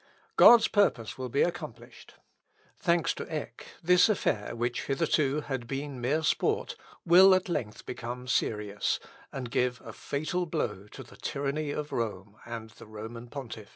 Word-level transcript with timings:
God's 0.35 0.67
purpose 0.67 1.15
will 1.19 1.29
be 1.29 1.43
accomplished. 1.43 2.15
Thanks 2.75 3.13
to 3.13 3.31
Eck, 3.31 3.67
this 3.83 4.09
affair, 4.09 4.55
which 4.55 4.85
hitherto 4.85 5.41
has 5.41 5.59
been 5.59 6.01
mere 6.01 6.23
sport, 6.23 6.75
will 7.05 7.35
at 7.35 7.47
length 7.49 7.85
become 7.85 8.27
serious, 8.27 8.99
and 9.31 9.51
give 9.51 9.79
a 9.81 9.93
fatal 9.93 10.47
blow 10.47 10.87
to 10.87 11.03
the 11.03 11.17
tyranny 11.17 11.69
of 11.69 11.91
Rome 11.91 12.37
and 12.47 12.71
the 12.71 12.87
Roman 12.87 13.27
Pontiff." 13.27 13.69